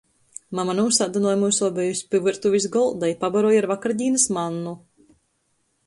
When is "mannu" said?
4.39-4.77